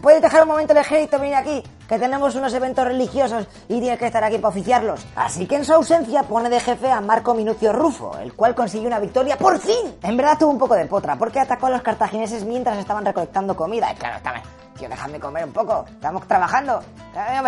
¿Puedes 0.00 0.22
dejar 0.22 0.42
un 0.42 0.48
momento 0.48 0.72
el 0.72 0.80
ejército 0.80 1.18
venir 1.18 1.36
aquí? 1.36 1.62
Que 1.88 1.98
tenemos 1.98 2.34
unos 2.34 2.52
eventos 2.54 2.84
religiosos 2.84 3.46
y 3.68 3.78
tienes 3.78 3.98
que 3.98 4.06
estar 4.06 4.24
aquí 4.24 4.38
para 4.38 4.48
oficiarlos. 4.48 5.06
Así 5.14 5.46
que 5.46 5.56
en 5.56 5.64
su 5.64 5.72
ausencia 5.72 6.24
pone 6.24 6.50
de 6.50 6.58
jefe 6.58 6.90
a 6.90 7.00
Marco 7.00 7.34
Minucio 7.34 7.72
Rufo, 7.72 8.18
el 8.18 8.32
cual 8.32 8.54
consiguió 8.54 8.88
una 8.88 8.98
victoria 8.98 9.36
¡por 9.38 9.60
fin! 9.60 9.96
En 10.02 10.16
verdad 10.16 10.38
tuvo 10.38 10.50
un 10.50 10.58
poco 10.58 10.74
de 10.74 10.86
potra, 10.86 11.16
porque 11.16 11.38
atacó 11.38 11.66
a 11.66 11.70
los 11.70 11.82
cartagineses 11.82 12.44
mientras 12.44 12.78
estaban 12.78 13.04
recolectando 13.04 13.54
comida. 13.54 13.92
Y 13.92 13.96
claro, 13.96 14.16
está, 14.16 14.42
tío, 14.76 14.88
déjame 14.88 15.20
comer 15.20 15.44
un 15.44 15.52
poco. 15.52 15.84
Estamos 15.88 16.26
trabajando. 16.26 16.82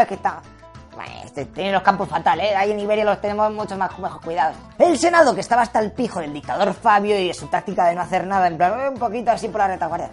Que 0.07 0.15
está. 0.15 0.41
Este 1.25 1.47
tiene 1.47 1.73
los 1.73 1.83
campos 1.83 2.09
fatales, 2.09 2.53
¿eh? 2.53 2.57
ahí 2.57 2.71
en 2.71 2.81
Iberia 2.81 3.05
los 3.05 3.21
tenemos 3.21 3.53
mucho 3.53 3.77
más 3.77 3.99
mejor 3.99 4.21
cuidados. 4.21 4.57
El 4.79 4.99
Senado, 4.99 5.35
que 5.35 5.41
estaba 5.41 5.63
hasta 5.63 5.81
el 5.81 5.93
pijo 5.93 6.21
del 6.21 6.33
dictador 6.33 6.73
Fabio 6.75 7.19
y 7.19 7.33
su 7.35 7.47
táctica 7.49 7.87
de 7.87 7.95
no 7.95 8.03
hacer 8.03 8.27
nada, 8.27 8.47
en 8.47 8.57
plan, 8.57 8.93
un 8.93 8.99
poquito 8.99 9.31
así 9.31 9.49
por 9.49 9.61
la 9.61 9.69
retaguardia. 9.69 10.11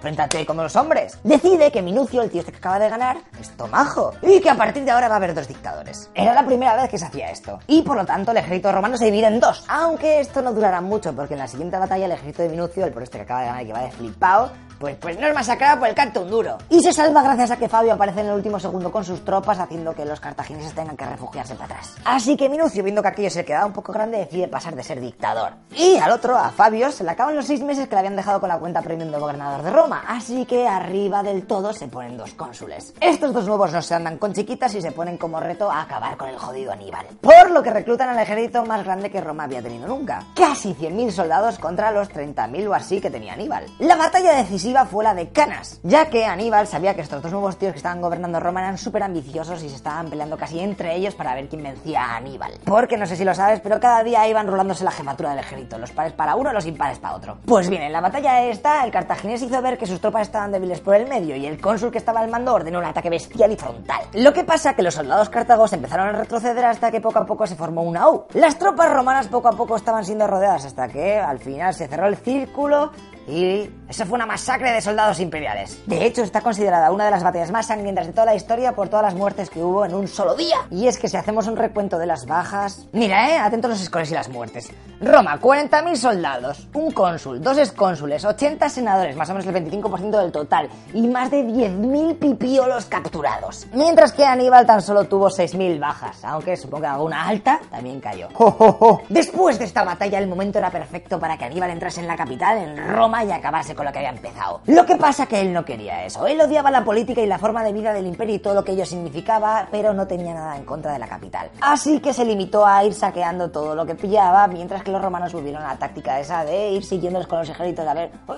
Fréntate 0.00 0.44
como 0.44 0.62
los 0.62 0.76
hombres. 0.76 1.18
Decide 1.24 1.72
que 1.72 1.82
Minucio, 1.82 2.22
el 2.22 2.30
tío 2.30 2.40
este 2.40 2.52
que 2.52 2.58
acaba 2.58 2.78
de 2.78 2.88
ganar, 2.88 3.16
es 3.40 3.50
tomajo. 3.56 4.12
Y 4.22 4.40
que 4.40 4.50
a 4.50 4.54
partir 4.54 4.84
de 4.84 4.90
ahora 4.90 5.08
va 5.08 5.14
a 5.14 5.16
haber 5.16 5.34
dos 5.34 5.48
dictadores. 5.48 6.10
Era 6.14 6.32
la 6.32 6.44
primera 6.44 6.76
vez 6.76 6.90
que 6.90 6.98
se 6.98 7.06
hacía 7.06 7.30
esto. 7.30 7.58
Y 7.66 7.82
por 7.82 7.96
lo 7.96 8.04
tanto 8.04 8.30
el 8.30 8.36
ejército 8.36 8.70
romano 8.72 8.96
se 8.96 9.06
divide 9.06 9.26
en 9.26 9.40
dos. 9.40 9.64
Aunque 9.68 10.20
esto 10.20 10.42
no 10.42 10.52
durará 10.52 10.80
mucho, 10.80 11.14
porque 11.14 11.34
en 11.34 11.40
la 11.40 11.48
siguiente 11.48 11.78
batalla 11.78 12.06
el 12.06 12.12
ejército 12.12 12.42
de 12.42 12.50
Minucio, 12.50 12.84
el 12.84 12.92
por 12.92 13.02
este 13.02 13.18
que 13.18 13.24
acaba 13.24 13.40
de 13.40 13.46
ganar 13.46 13.62
y 13.62 13.66
que 13.66 13.72
va 13.72 13.80
de 13.80 13.90
flipado, 13.90 14.50
pues, 14.78 14.96
pues 14.96 15.18
no 15.18 15.26
es 15.26 15.34
masacrado 15.34 15.80
por 15.80 15.88
el 15.88 15.94
canto 15.94 16.22
un 16.22 16.30
duro. 16.30 16.58
Y 16.68 16.80
se 16.80 16.92
salva 16.92 17.22
gracias 17.22 17.50
a 17.50 17.56
que 17.56 17.68
Fabio 17.68 17.94
aparece 17.94 18.20
en 18.20 18.26
el 18.26 18.34
último 18.34 18.58
segundo 18.58 18.90
con 18.90 19.04
sus 19.04 19.24
tropas, 19.24 19.58
haciendo 19.58 19.94
que 19.94 20.04
los 20.04 20.20
cartagineses 20.20 20.74
tengan 20.74 20.96
que 20.96 21.06
refugiarse 21.06 21.54
para 21.54 21.76
atrás. 21.76 21.94
Así 22.04 22.36
que 22.36 22.48
Minucio, 22.48 22.82
viendo 22.82 23.02
que 23.02 23.08
aquello 23.08 23.30
se 23.30 23.40
le 23.40 23.44
quedaba 23.44 23.66
un 23.66 23.72
poco 23.72 23.92
grande, 23.92 24.18
decide 24.18 24.48
pasar 24.48 24.74
de 24.74 24.82
ser 24.82 25.00
dictador. 25.00 25.52
Y 25.74 25.96
al 25.96 26.10
otro, 26.10 26.36
a 26.36 26.50
Fabio, 26.50 26.90
se 26.92 27.04
le 27.04 27.10
acaban 27.10 27.34
los 27.34 27.46
seis 27.46 27.62
meses 27.62 27.88
que 27.88 27.94
le 27.94 28.00
habían 28.00 28.16
dejado 28.16 28.40
con 28.40 28.48
la 28.48 28.58
cuenta 28.58 28.82
premium 28.82 29.10
de 29.10 29.18
gobernador 29.18 29.62
de 29.62 29.70
Roma. 29.70 30.04
Así 30.06 30.44
que 30.44 30.66
arriba 30.68 31.22
del 31.22 31.46
todo 31.46 31.72
se 31.72 31.88
ponen 31.88 32.16
dos 32.16 32.34
cónsules. 32.34 32.94
Estos 33.00 33.32
dos 33.32 33.46
nuevos 33.46 33.72
no 33.72 33.82
se 33.82 33.94
andan 33.94 34.18
con 34.18 34.32
chiquitas 34.32 34.74
y 34.74 34.82
se 34.82 34.92
ponen 34.92 35.16
como 35.16 35.40
reto 35.40 35.70
a 35.70 35.82
acabar 35.82 36.16
con 36.16 36.28
el 36.28 36.38
jodido 36.38 36.72
Aníbal. 36.72 37.06
Por 37.20 37.50
lo 37.50 37.62
que 37.62 37.70
reclutan 37.70 38.08
al 38.08 38.18
ejército 38.18 38.64
más 38.64 38.84
grande 38.84 39.10
que 39.10 39.20
Roma 39.20 39.44
había 39.44 39.62
tenido 39.62 39.86
nunca. 39.86 40.24
Casi 40.34 40.74
100.000 40.74 41.10
soldados 41.10 41.58
contra 41.58 41.90
los 41.90 42.08
30.000 42.10 42.68
o 42.68 42.74
así 42.74 43.00
que 43.00 43.10
tenía 43.10 43.34
Aníbal. 43.34 43.64
La 43.78 43.96
batalla 43.96 44.34
decisiva 44.36 44.65
fue 44.74 45.04
la 45.04 45.14
de 45.14 45.28
Canas, 45.28 45.78
ya 45.84 46.10
que 46.10 46.26
Aníbal 46.26 46.66
sabía 46.66 46.94
que 46.94 47.00
estos 47.00 47.22
dos 47.22 47.30
nuevos 47.30 47.56
tíos 47.56 47.72
que 47.72 47.76
estaban 47.76 48.00
gobernando 48.00 48.40
Roma 48.40 48.60
eran 48.60 48.78
súper 48.78 49.04
ambiciosos 49.04 49.62
y 49.62 49.68
se 49.68 49.76
estaban 49.76 50.10
peleando 50.10 50.36
casi 50.36 50.58
entre 50.58 50.96
ellos 50.96 51.14
para 51.14 51.34
ver 51.34 51.48
quién 51.48 51.62
vencía 51.62 52.02
a 52.02 52.16
Aníbal. 52.16 52.52
Porque 52.64 52.96
no 52.96 53.06
sé 53.06 53.14
si 53.14 53.24
lo 53.24 53.32
sabes, 53.32 53.60
pero 53.60 53.78
cada 53.78 54.02
día 54.02 54.26
iban 54.26 54.48
rolándose 54.48 54.82
la 54.82 54.90
jefatura 54.90 55.30
del 55.30 55.38
ejército, 55.38 55.78
los 55.78 55.92
pares 55.92 56.14
para 56.14 56.34
uno, 56.34 56.52
los 56.52 56.66
impares 56.66 56.98
para 56.98 57.14
otro. 57.14 57.38
Pues 57.46 57.68
bien, 57.70 57.82
en 57.82 57.92
la 57.92 58.00
batalla 58.00 58.42
esta, 58.42 58.84
el 58.84 58.90
cartaginés 58.90 59.42
hizo 59.42 59.62
ver 59.62 59.78
que 59.78 59.86
sus 59.86 60.00
tropas 60.00 60.22
estaban 60.22 60.50
débiles 60.50 60.80
por 60.80 60.96
el 60.96 61.08
medio 61.08 61.36
y 61.36 61.46
el 61.46 61.60
cónsul 61.60 61.92
que 61.92 61.98
estaba 61.98 62.20
al 62.20 62.28
mando 62.28 62.52
ordenó 62.52 62.80
un 62.80 62.86
ataque 62.86 63.08
bestial 63.08 63.52
y 63.52 63.56
frontal. 63.56 64.02
Lo 64.14 64.32
que 64.32 64.42
pasa 64.42 64.74
que 64.74 64.82
los 64.82 64.94
soldados 64.94 65.28
cartagos 65.28 65.72
empezaron 65.72 66.08
a 66.08 66.18
retroceder 66.18 66.64
hasta 66.64 66.90
que 66.90 67.00
poco 67.00 67.20
a 67.20 67.26
poco 67.26 67.46
se 67.46 67.54
formó 67.54 67.82
una 67.82 68.08
U. 68.08 68.24
Las 68.34 68.58
tropas 68.58 68.92
romanas 68.92 69.28
poco 69.28 69.48
a 69.48 69.52
poco 69.52 69.76
estaban 69.76 70.04
siendo 70.04 70.26
rodeadas 70.26 70.64
hasta 70.64 70.88
que 70.88 71.18
al 71.18 71.38
final 71.38 71.72
se 71.72 71.86
cerró 71.86 72.06
el 72.06 72.16
círculo 72.16 72.90
y 73.26 73.70
eso 73.88 74.04
fue 74.04 74.16
una 74.16 74.26
masacre 74.26 74.72
de 74.72 74.80
soldados 74.80 75.20
imperiales. 75.20 75.80
De 75.86 76.04
hecho, 76.04 76.22
está 76.22 76.40
considerada 76.40 76.90
una 76.90 77.04
de 77.04 77.10
las 77.10 77.22
batallas 77.22 77.50
más 77.50 77.66
sangrientas 77.66 78.06
de 78.06 78.12
toda 78.12 78.26
la 78.26 78.34
historia 78.34 78.72
por 78.72 78.88
todas 78.88 79.04
las 79.04 79.14
muertes 79.14 79.50
que 79.50 79.62
hubo 79.62 79.84
en 79.84 79.94
un 79.94 80.08
solo 80.08 80.34
día. 80.34 80.56
Y 80.70 80.86
es 80.86 80.98
que 80.98 81.08
si 81.08 81.16
hacemos 81.16 81.46
un 81.46 81.56
recuento 81.56 81.98
de 81.98 82.06
las 82.06 82.26
bajas... 82.26 82.86
Mira, 82.92 83.30
eh, 83.30 83.38
atentos 83.38 83.70
los 83.70 83.82
escoles 83.82 84.10
y 84.10 84.14
las 84.14 84.28
muertes. 84.28 84.72
Roma, 85.00 85.38
40.000 85.40 85.96
soldados, 85.96 86.68
un 86.74 86.90
cónsul, 86.90 87.40
dos 87.40 87.58
excónsules, 87.58 88.24
80 88.24 88.68
senadores, 88.68 89.16
más 89.16 89.28
o 89.30 89.34
menos 89.34 89.46
el 89.46 89.54
25% 89.54 90.20
del 90.20 90.32
total, 90.32 90.68
y 90.94 91.06
más 91.06 91.30
de 91.30 91.44
10.000 91.44 92.18
pipiolos 92.18 92.86
capturados. 92.86 93.66
Mientras 93.72 94.12
que 94.12 94.24
Aníbal 94.24 94.66
tan 94.66 94.80
solo 94.82 95.04
tuvo 95.04 95.28
6.000 95.28 95.78
bajas, 95.78 96.24
aunque 96.24 96.56
supongo 96.56 96.82
que 96.82 96.88
alguna 96.88 97.28
alta 97.28 97.60
también 97.70 98.00
cayó. 98.00 98.28
Después 99.08 99.58
de 99.58 99.66
esta 99.66 99.84
batalla, 99.84 100.18
el 100.18 100.28
momento 100.28 100.58
era 100.58 100.70
perfecto 100.70 101.18
para 101.18 101.36
que 101.36 101.44
Aníbal 101.44 101.70
entrase 101.70 102.00
en 102.00 102.06
la 102.06 102.16
capital, 102.16 102.58
en 102.58 102.88
Roma, 102.88 103.15
y 103.24 103.30
acabase 103.30 103.74
con 103.74 103.86
lo 103.86 103.92
que 103.92 103.98
había 103.98 104.10
empezado. 104.10 104.60
Lo 104.66 104.84
que 104.84 104.96
pasa 104.96 105.26
que 105.26 105.40
él 105.40 105.52
no 105.52 105.64
quería 105.64 106.04
eso. 106.04 106.26
Él 106.26 106.40
odiaba 106.40 106.70
la 106.70 106.84
política 106.84 107.20
y 107.20 107.26
la 107.26 107.38
forma 107.38 107.62
de 107.62 107.72
vida 107.72 107.92
del 107.92 108.06
imperio 108.06 108.34
y 108.34 108.38
todo 108.38 108.54
lo 108.54 108.64
que 108.64 108.72
ello 108.72 108.86
significaba, 108.86 109.68
pero 109.70 109.92
no 109.92 110.06
tenía 110.06 110.34
nada 110.34 110.56
en 110.56 110.64
contra 110.64 110.92
de 110.92 110.98
la 110.98 111.08
capital. 111.08 111.50
Así 111.60 112.00
que 112.00 112.12
se 112.12 112.24
limitó 112.24 112.66
a 112.66 112.84
ir 112.84 112.94
saqueando 112.94 113.50
todo 113.50 113.74
lo 113.74 113.86
que 113.86 113.94
pillaba, 113.94 114.46
mientras 114.48 114.82
que 114.82 114.90
los 114.90 115.02
romanos 115.02 115.32
volvieron 115.32 115.62
a 115.62 115.68
la 115.68 115.78
táctica 115.78 116.20
esa 116.20 116.44
de 116.44 116.70
ir 116.70 116.84
siguiéndolos 116.84 117.26
con 117.26 117.38
los 117.38 117.48
ejércitos 117.48 117.86
a 117.86 117.94
ver... 117.94 118.10
Uy, 118.28 118.36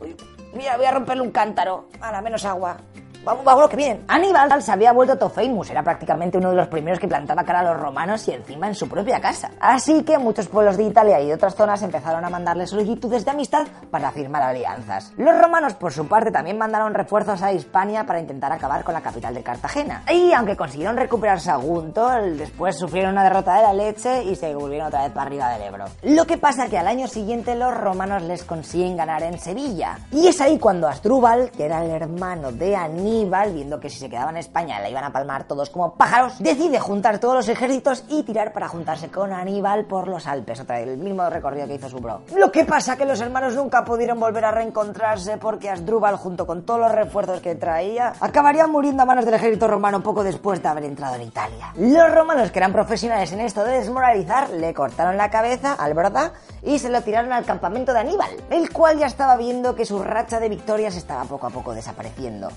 uy, 0.00 0.16
mira, 0.54 0.76
voy 0.76 0.86
a 0.86 0.92
romperle 0.92 1.22
un 1.22 1.30
cántaro. 1.30 1.88
A 2.00 2.12
la 2.12 2.20
menos 2.20 2.44
agua. 2.44 2.76
Vamos, 3.22 3.44
vamos, 3.44 3.68
que 3.68 3.76
vienen. 3.76 4.02
Aníbal 4.08 4.62
se 4.62 4.72
había 4.72 4.92
vuelto 4.92 5.18
todo 5.18 5.28
famous, 5.28 5.68
era 5.68 5.82
prácticamente 5.82 6.38
uno 6.38 6.50
de 6.50 6.56
los 6.56 6.68
primeros 6.68 6.98
que 6.98 7.06
plantaba 7.06 7.44
cara 7.44 7.60
a 7.60 7.62
los 7.64 7.78
romanos 7.78 8.26
y 8.26 8.32
encima 8.32 8.66
en 8.66 8.74
su 8.74 8.88
propia 8.88 9.20
casa. 9.20 9.50
Así 9.60 10.02
que 10.04 10.16
muchos 10.16 10.48
pueblos 10.48 10.78
de 10.78 10.84
Italia 10.84 11.20
y 11.20 11.26
de 11.26 11.34
otras 11.34 11.54
zonas 11.54 11.82
empezaron 11.82 12.24
a 12.24 12.30
mandarle 12.30 12.66
solicitudes 12.66 13.26
de 13.26 13.30
amistad 13.30 13.66
para 13.90 14.10
firmar 14.10 14.42
alianzas. 14.42 15.12
Los 15.18 15.38
romanos, 15.38 15.74
por 15.74 15.92
su 15.92 16.08
parte, 16.08 16.30
también 16.30 16.56
mandaron 16.56 16.94
refuerzos 16.94 17.42
a 17.42 17.52
Hispania 17.52 18.06
para 18.06 18.20
intentar 18.20 18.52
acabar 18.52 18.84
con 18.84 18.94
la 18.94 19.02
capital 19.02 19.34
de 19.34 19.42
Cartagena. 19.42 20.02
Y 20.10 20.32
aunque 20.32 20.56
consiguieron 20.56 20.96
recuperar 20.96 21.40
Sagunto, 21.40 22.08
después 22.08 22.78
sufrieron 22.78 23.12
una 23.12 23.24
derrota 23.24 23.54
de 23.56 23.62
la 23.64 23.74
leche 23.74 24.24
y 24.24 24.34
se 24.34 24.54
volvieron 24.54 24.88
otra 24.88 25.02
vez 25.02 25.12
para 25.12 25.26
arriba 25.26 25.50
del 25.50 25.62
Ebro. 25.62 25.84
Lo 26.04 26.26
que 26.26 26.38
pasa 26.38 26.68
que 26.68 26.78
al 26.78 26.86
año 26.86 27.06
siguiente 27.06 27.54
los 27.54 27.76
romanos 27.76 28.22
les 28.22 28.44
consiguen 28.44 28.96
ganar 28.96 29.22
en 29.24 29.38
Sevilla. 29.38 29.98
Y 30.10 30.26
es 30.28 30.40
ahí 30.40 30.58
cuando 30.58 30.88
Asdrúbal, 30.88 31.50
que 31.50 31.66
era 31.66 31.84
el 31.84 31.90
hermano 31.90 32.50
de 32.50 32.76
Aníbal, 32.76 33.09
Aníbal, 33.10 33.52
viendo 33.52 33.80
que 33.80 33.90
si 33.90 33.98
se 33.98 34.08
quedaba 34.08 34.30
en 34.30 34.36
España 34.36 34.78
la 34.78 34.88
iban 34.88 35.02
a 35.02 35.12
palmar 35.12 35.42
todos 35.42 35.68
como 35.68 35.94
pájaros, 35.94 36.38
decide 36.38 36.78
juntar 36.78 37.18
todos 37.18 37.34
los 37.34 37.48
ejércitos 37.48 38.04
y 38.08 38.22
tirar 38.22 38.52
para 38.52 38.68
juntarse 38.68 39.08
con 39.08 39.32
Aníbal 39.32 39.86
por 39.86 40.06
los 40.06 40.28
Alpes, 40.28 40.60
otra 40.60 40.78
vez, 40.78 40.86
el 40.86 40.96
mismo 40.96 41.28
recorrido 41.28 41.66
que 41.66 41.74
hizo 41.74 41.88
su 41.88 41.98
bro. 41.98 42.20
Lo 42.36 42.52
que 42.52 42.64
pasa 42.64 42.96
que 42.96 43.04
los 43.04 43.20
hermanos 43.20 43.56
nunca 43.56 43.84
pudieron 43.84 44.20
volver 44.20 44.44
a 44.44 44.52
reencontrarse 44.52 45.38
porque 45.38 45.68
Asdrúbal, 45.68 46.14
junto 46.18 46.46
con 46.46 46.64
todos 46.64 46.78
los 46.78 46.92
refuerzos 46.92 47.40
que 47.40 47.56
traía, 47.56 48.12
acabaría 48.20 48.68
muriendo 48.68 49.02
a 49.02 49.06
manos 49.06 49.24
del 49.24 49.34
ejército 49.34 49.66
romano 49.66 50.04
poco 50.04 50.22
después 50.22 50.62
de 50.62 50.68
haber 50.68 50.84
entrado 50.84 51.16
en 51.16 51.22
Italia. 51.22 51.72
Los 51.76 52.14
romanos, 52.14 52.52
que 52.52 52.60
eran 52.60 52.72
profesionales 52.72 53.32
en 53.32 53.40
esto 53.40 53.64
de 53.64 53.78
desmoralizar, 53.78 54.50
le 54.50 54.72
cortaron 54.72 55.16
la 55.16 55.30
cabeza 55.30 55.72
al 55.72 55.94
broda 55.94 56.32
y 56.62 56.78
se 56.78 56.88
lo 56.88 57.02
tiraron 57.02 57.32
al 57.32 57.44
campamento 57.44 57.92
de 57.92 57.98
Aníbal, 57.98 58.30
el 58.50 58.72
cual 58.72 58.98
ya 58.98 59.06
estaba 59.06 59.36
viendo 59.36 59.74
que 59.74 59.84
su 59.84 60.00
racha 60.00 60.38
de 60.38 60.48
victorias 60.48 60.94
estaba 60.94 61.24
poco 61.24 61.48
a 61.48 61.50
poco 61.50 61.74
desapareciendo. 61.74 62.50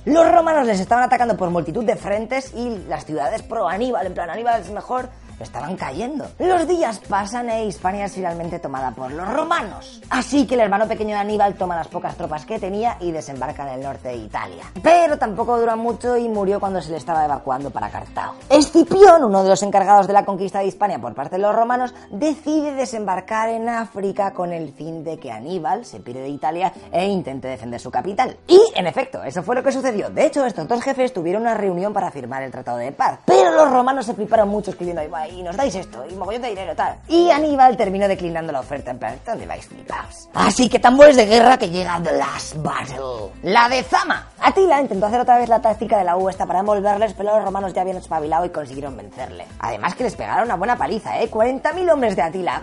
Romanos 0.44 0.68
les 0.68 0.82
estaban 0.82 1.06
atacando 1.06 1.38
por 1.38 1.50
multitud 1.52 1.86
de 1.86 1.96
frentes 1.96 2.52
y 2.54 2.78
las 2.90 3.06
ciudades 3.06 3.42
pro 3.44 3.70
Aníbal, 3.70 4.08
en 4.08 4.14
plan 4.14 4.30
Aníbal 4.30 4.60
es 4.60 4.70
mejor, 4.72 5.08
estaban 5.40 5.76
cayendo. 5.76 6.26
Los 6.40 6.68
días 6.68 7.00
pasan 7.08 7.50
e 7.50 7.66
Hispania 7.66 8.06
es 8.06 8.14
finalmente 8.14 8.60
tomada 8.60 8.92
por 8.92 9.12
los 9.12 9.28
romanos. 9.32 10.02
Así 10.10 10.46
que 10.46 10.56
el 10.56 10.62
hermano 10.62 10.88
pequeño 10.88 11.16
de 11.16 11.22
Aníbal 11.22 11.56
toma 11.56 11.76
las 11.76 11.88
pocas 11.88 12.16
tropas 12.16 12.46
que 12.46 12.60
tenía 12.60 12.98
y 13.00 13.12
desembarca 13.12 13.64
en 13.64 13.80
el 13.80 13.84
norte 13.84 14.10
de 14.10 14.16
Italia. 14.18 14.64
Pero 14.82 15.18
tampoco 15.18 15.58
duró 15.60 15.76
mucho 15.78 16.18
y 16.18 16.30
murió 16.30 16.60
cuando 16.60 16.82
se 16.82 16.92
le 16.92 16.98
estaba 16.98 17.26
evacuando 17.26 17.70
para 17.70 17.90
Cartago. 17.90 18.36
Escipión, 18.50 19.24
uno 19.24 19.44
de 19.44 19.50
los 19.50 19.64
encargados 19.64 20.08
de 20.08 20.14
la 20.14 20.26
conquista 20.26 20.60
de 20.60 20.66
Hispania 20.66 21.00
por 21.00 21.14
parte 21.14 21.36
de 21.36 21.42
los 21.42 21.56
romanos, 21.56 21.94
decide 22.12 22.74
desembarcar 22.74 23.50
en 23.50 23.70
África 23.70 24.34
con 24.34 24.54
el 24.54 24.74
fin 24.74 25.04
de 25.04 25.18
que 25.18 25.32
Aníbal 25.32 25.86
se 25.86 26.00
pire 26.00 26.22
de 26.22 26.30
Italia 26.30 26.74
e 26.92 27.06
intente 27.06 27.48
defender 27.48 27.80
su 27.80 27.92
capital. 27.92 28.38
Y, 28.48 28.60
en 28.76 28.88
efecto, 28.88 29.24
eso 29.24 29.44
fue 29.44 29.56
lo 29.56 29.64
que 29.64 29.72
sucedió. 29.72 30.10
De 30.10 30.26
hecho, 30.26 30.46
estos 30.46 30.68
dos 30.68 30.82
jefes 30.82 31.14
tuvieron 31.14 31.44
una 31.44 31.54
reunión 31.54 31.94
para 31.94 32.12
firmar 32.12 32.44
el 32.44 32.52
tratado 32.52 32.78
de 32.78 32.92
paz. 32.92 33.20
Pero 33.26 33.52
los 33.52 33.72
romanos 33.72 34.06
se 34.06 34.14
fliparon 34.14 34.50
mucho 34.50 34.72
escribiendo 34.72 35.02
ahí, 35.02 35.23
y 35.28 35.44
nos 35.44 35.56
dais 35.56 35.76
esto, 35.76 36.06
y 36.10 36.16
mogollón 36.16 36.42
de 36.42 36.50
dinero, 36.50 36.76
tal. 36.76 36.98
Y 37.08 37.32
Aníbal 37.32 37.78
terminó 37.78 38.08
declinando 38.08 38.52
la 38.52 38.60
oferta, 38.60 38.92
en 38.92 39.00
plan, 39.00 39.20
¿dónde 39.26 39.46
vais 39.46 39.66
flipaos? 39.66 40.30
Así 40.34 40.70
que 40.70 40.80
tambores 40.80 41.16
de 41.16 41.26
guerra 41.26 41.58
que 41.58 41.70
llega 41.70 42.00
The 42.02 42.14
Last 42.14 42.56
Battle. 42.58 43.32
La 43.44 43.70
de 43.70 43.84
Zama. 43.84 44.28
Atila 44.40 44.82
intentó 44.82 45.06
hacer 45.06 45.22
otra 45.22 45.38
vez 45.38 45.50
la 45.50 45.62
táctica 45.62 45.98
de 45.98 46.04
la 46.04 46.18
U 46.18 46.30
para 46.48 46.60
envolverles, 46.60 47.14
pero 47.14 47.36
los 47.36 47.46
romanos 47.46 47.74
ya 47.74 47.82
habían 47.82 47.98
espabilado 47.98 48.46
y 48.46 48.50
consiguieron 48.50 48.98
vencerle. 48.98 49.46
Además 49.60 49.96
que 49.96 50.04
les 50.04 50.16
pegaron 50.16 50.46
una 50.46 50.56
buena 50.56 50.78
paliza, 50.78 51.20
¿eh? 51.22 51.30
40.000 51.30 51.92
hombres 51.92 52.16
de 52.16 52.22
Atila 52.22 52.62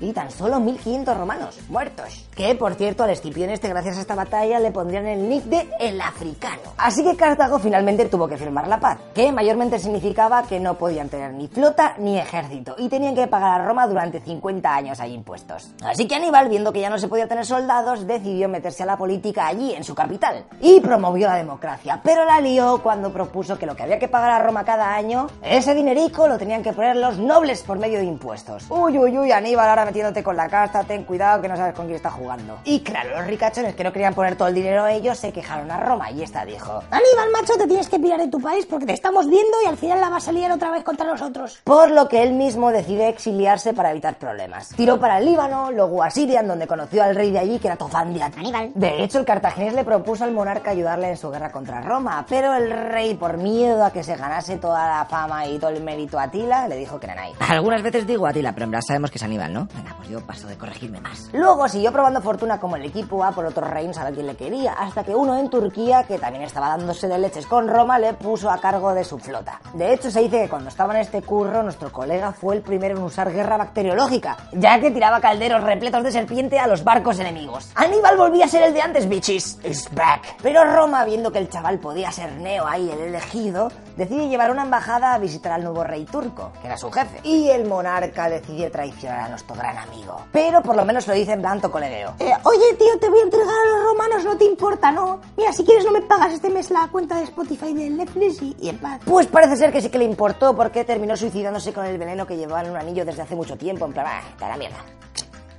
y 0.00 0.12
tan 0.12 0.30
solo 0.30 0.60
1500 0.60 1.16
romanos 1.16 1.58
muertos. 1.68 2.26
Que, 2.34 2.54
por 2.54 2.74
cierto, 2.74 3.04
al 3.04 3.10
Escipión 3.10 3.50
este, 3.50 3.68
gracias 3.68 3.98
a 3.98 4.00
esta 4.00 4.14
batalla, 4.14 4.58
le 4.60 4.70
pondrían 4.70 5.06
el 5.06 5.28
nick 5.28 5.44
de 5.44 5.68
El 5.80 6.00
Africano. 6.00 6.74
Así 6.76 7.02
que 7.02 7.16
Cartago 7.16 7.58
finalmente 7.58 8.04
tuvo 8.06 8.28
que 8.28 8.36
firmar 8.36 8.68
la 8.68 8.78
paz, 8.80 8.98
que 9.14 9.32
mayormente 9.32 9.78
significaba 9.78 10.42
que 10.44 10.60
no 10.60 10.74
podían 10.74 11.08
tener 11.08 11.32
ni 11.32 11.48
flota 11.48 11.94
ni 11.98 12.18
ejército 12.18 12.74
y 12.78 12.88
tenían 12.88 13.14
que 13.14 13.26
pagar 13.26 13.60
a 13.60 13.64
Roma 13.64 13.86
durante 13.86 14.20
50 14.20 14.74
años 14.74 15.00
ahí 15.00 15.14
impuestos. 15.14 15.70
Así 15.84 16.06
que 16.06 16.14
Aníbal, 16.14 16.48
viendo 16.48 16.72
que 16.72 16.80
ya 16.80 16.90
no 16.90 16.98
se 16.98 17.08
podía 17.08 17.28
tener 17.28 17.44
soldados, 17.44 18.06
decidió 18.06 18.48
meterse 18.48 18.82
a 18.82 18.86
la 18.86 18.96
política 18.96 19.46
allí, 19.46 19.74
en 19.74 19.84
su 19.84 19.94
capital, 19.94 20.44
y 20.60 20.80
promovió 20.80 21.28
la 21.28 21.36
democracia, 21.36 22.00
pero 22.02 22.24
la 22.24 22.40
lió 22.40 22.80
cuando 22.82 23.12
propuso 23.12 23.58
que 23.58 23.66
lo 23.66 23.74
que 23.74 23.82
había 23.82 23.98
que 23.98 24.08
pagar 24.08 24.30
a 24.30 24.38
Roma 24.38 24.64
cada 24.64 24.94
año, 24.94 25.28
ese 25.42 25.74
dinerico 25.74 26.28
lo 26.28 26.38
tenían 26.38 26.62
que 26.62 26.72
poner 26.72 26.96
los 26.96 27.18
nobles 27.18 27.62
por 27.62 27.78
medio 27.78 27.98
de 27.98 28.04
impuestos. 28.04 28.66
Uy, 28.70 28.98
uy, 28.98 29.18
uy, 29.18 29.32
Aníbal 29.32 29.68
ahora 29.68 29.87
metiéndote 29.88 30.22
con 30.22 30.36
la 30.36 30.48
casta, 30.50 30.84
ten 30.84 31.04
cuidado 31.04 31.40
que 31.40 31.48
no 31.48 31.56
sabes 31.56 31.74
con 31.74 31.86
quién 31.86 31.96
está 31.96 32.10
jugando. 32.10 32.58
Y 32.64 32.80
claro, 32.80 33.16
los 33.16 33.26
ricachones 33.26 33.74
que 33.74 33.82
no 33.82 33.90
querían 33.90 34.12
poner 34.12 34.36
todo 34.36 34.48
el 34.48 34.54
dinero 34.54 34.84
a 34.84 34.92
ellos 34.92 35.16
se 35.16 35.32
quejaron 35.32 35.70
a 35.70 35.80
Roma 35.80 36.10
y 36.10 36.22
esta 36.22 36.44
dijo, 36.44 36.82
Aníbal, 36.90 37.30
macho, 37.32 37.54
te 37.56 37.66
tienes 37.66 37.88
que 37.88 37.98
pirar 37.98 38.20
de 38.20 38.28
tu 38.28 38.38
país 38.38 38.66
porque 38.66 38.84
te 38.84 38.92
estamos 38.92 39.28
viendo 39.28 39.56
y 39.64 39.66
al 39.66 39.78
final 39.78 40.00
la 40.00 40.10
vas 40.10 40.28
a 40.28 40.32
liar 40.32 40.52
otra 40.52 40.70
vez 40.70 40.84
contra 40.84 41.06
nosotros. 41.06 41.60
Por 41.64 41.90
lo 41.90 42.06
que 42.06 42.22
él 42.22 42.34
mismo 42.34 42.70
decide 42.70 43.08
exiliarse 43.08 43.72
para 43.72 43.90
evitar 43.92 44.18
problemas. 44.18 44.68
Tiró 44.76 45.00
para 45.00 45.18
el 45.18 45.24
Líbano, 45.24 45.70
luego 45.72 46.02
a 46.02 46.10
Siria, 46.10 46.42
donde 46.42 46.66
conoció 46.66 47.02
al 47.02 47.14
rey 47.14 47.30
de 47.30 47.38
allí, 47.38 47.58
que 47.58 47.68
era 47.68 47.76
Tofán 47.76 48.12
de 48.12 48.22
Aníbal. 48.22 48.72
De 48.74 49.02
hecho, 49.02 49.18
el 49.18 49.24
cartaginés 49.24 49.72
le 49.72 49.84
propuso 49.84 50.24
al 50.24 50.32
monarca 50.32 50.70
ayudarle 50.70 51.08
en 51.08 51.16
su 51.16 51.30
guerra 51.30 51.50
contra 51.50 51.80
Roma, 51.80 52.26
pero 52.28 52.54
el 52.54 52.70
rey, 52.70 53.14
por 53.14 53.38
miedo 53.38 53.84
a 53.84 53.90
que 53.90 54.02
se 54.02 54.16
ganase 54.16 54.58
toda 54.58 54.86
la 54.86 55.04
fama 55.06 55.46
y 55.46 55.58
todo 55.58 55.70
el 55.70 55.82
mérito 55.82 56.18
a 56.18 56.24
Atila, 56.24 56.68
le 56.68 56.76
dijo 56.76 56.98
que 57.00 57.06
no 57.06 57.14
hay. 57.20 57.32
Algunas 57.48 57.82
veces 57.82 58.06
digo 58.06 58.26
Atila, 58.26 58.52
pero 58.52 58.64
en 58.64 58.70
verdad 58.72 58.84
sabemos 58.86 59.10
que 59.10 59.18
es 59.18 59.22
Aníbal, 59.22 59.52
¿no? 59.52 59.68
Venga, 59.78 59.94
pues 59.96 60.08
yo 60.08 60.20
paso 60.20 60.48
de 60.48 60.58
corregirme 60.58 61.00
más. 61.00 61.30
Luego 61.32 61.68
siguió 61.68 61.92
probando 61.92 62.20
fortuna 62.20 62.58
como 62.58 62.74
el 62.74 62.84
equipo 62.84 63.22
A 63.22 63.30
por 63.30 63.46
otros 63.46 63.70
reinos 63.70 63.96
a 63.98 64.04
ver 64.04 64.14
quién 64.14 64.26
le 64.26 64.34
quería, 64.34 64.72
hasta 64.72 65.04
que 65.04 65.14
uno 65.14 65.38
en 65.38 65.48
Turquía, 65.48 66.02
que 66.02 66.18
también 66.18 66.42
estaba 66.42 66.70
dándose 66.70 67.06
de 67.06 67.16
leches 67.16 67.46
con 67.46 67.68
Roma, 67.68 67.96
le 68.00 68.12
puso 68.14 68.50
a 68.50 68.58
cargo 68.58 68.92
de 68.92 69.04
su 69.04 69.18
flota. 69.20 69.60
De 69.74 69.92
hecho, 69.92 70.10
se 70.10 70.20
dice 70.20 70.42
que 70.42 70.48
cuando 70.48 70.68
estaba 70.68 70.94
en 70.94 71.00
este 71.00 71.22
curro, 71.22 71.62
nuestro 71.62 71.92
colega 71.92 72.32
fue 72.32 72.56
el 72.56 72.62
primero 72.62 72.96
en 72.96 73.04
usar 73.04 73.32
guerra 73.32 73.56
bacteriológica, 73.56 74.36
ya 74.52 74.80
que 74.80 74.90
tiraba 74.90 75.20
calderos 75.20 75.62
repletos 75.62 76.02
de 76.02 76.10
serpiente 76.10 76.58
a 76.58 76.66
los 76.66 76.82
barcos 76.82 77.20
enemigos. 77.20 77.70
Aníbal 77.76 78.16
volvía 78.16 78.46
a 78.46 78.48
ser 78.48 78.64
el 78.64 78.74
de 78.74 78.82
antes, 78.82 79.08
bitches. 79.08 79.60
It's 79.62 79.94
back. 79.94 80.38
Pero 80.42 80.64
Roma, 80.64 81.04
viendo 81.04 81.30
que 81.30 81.38
el 81.38 81.48
chaval 81.48 81.78
podía 81.78 82.10
ser 82.10 82.32
Neo 82.32 82.66
ahí, 82.66 82.90
el 82.90 82.98
elegido, 82.98 83.70
decide 83.96 84.28
llevar 84.28 84.50
una 84.50 84.64
embajada 84.64 85.14
a 85.14 85.18
visitar 85.18 85.52
al 85.52 85.62
nuevo 85.62 85.84
rey 85.84 86.04
turco, 86.04 86.50
que 86.60 86.66
era 86.66 86.76
su 86.76 86.90
jefe. 86.90 87.20
Y 87.22 87.48
el 87.50 87.68
monarca 87.68 88.28
decide 88.28 88.70
traicionar 88.70 89.20
a 89.20 89.28
nuestro 89.28 89.54
gran 89.54 89.67
amigo. 89.76 90.22
Pero 90.32 90.62
por 90.62 90.76
lo 90.76 90.84
menos 90.84 91.06
lo 91.06 91.14
dice 91.14 91.32
en 91.32 91.42
blanco 91.42 91.70
colegueo. 91.70 92.14
Eh, 92.18 92.32
oye, 92.44 92.74
tío, 92.78 92.98
te 92.98 93.10
voy 93.10 93.20
a 93.20 93.24
entregar 93.24 93.48
a 93.48 93.70
los 93.76 93.84
romanos, 93.84 94.24
no 94.24 94.36
te 94.36 94.44
importa, 94.44 94.90
¿no? 94.90 95.20
Mira, 95.36 95.52
si 95.52 95.64
quieres 95.64 95.84
no 95.84 95.90
me 95.90 96.02
pagas 96.02 96.32
este 96.32 96.48
mes 96.48 96.70
la 96.70 96.88
cuenta 96.88 97.16
de 97.16 97.24
Spotify 97.24 97.74
de 97.74 97.90
Netflix 97.90 98.40
y, 98.40 98.56
y 98.60 98.68
en 98.70 98.78
paz. 98.78 99.00
Pues 99.04 99.26
parece 99.26 99.56
ser 99.56 99.72
que 99.72 99.82
sí 99.82 99.90
que 99.90 99.98
le 99.98 100.04
importó 100.04 100.54
porque 100.56 100.84
terminó 100.84 101.16
suicidándose 101.16 101.72
con 101.72 101.84
el 101.84 101.98
veneno 101.98 102.26
que 102.26 102.36
llevaba 102.36 102.62
en 102.62 102.70
un 102.70 102.76
anillo 102.76 103.04
desde 103.04 103.22
hace 103.22 103.34
mucho 103.34 103.56
tiempo. 103.56 103.84
En 103.84 103.92
plan, 103.92 104.06
ah, 104.08 104.22
la 104.48 104.56
mierda. 104.56 104.78